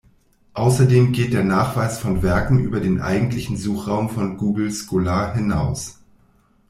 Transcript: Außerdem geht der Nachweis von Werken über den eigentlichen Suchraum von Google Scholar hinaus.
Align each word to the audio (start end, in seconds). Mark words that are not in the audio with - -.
Außerdem 0.55 1.11
geht 1.11 1.31
der 1.31 1.43
Nachweis 1.43 1.99
von 1.99 2.23
Werken 2.23 2.57
über 2.57 2.79
den 2.79 3.01
eigentlichen 3.01 3.55
Suchraum 3.55 4.09
von 4.09 4.35
Google 4.37 4.71
Scholar 4.71 5.35
hinaus. 5.35 5.99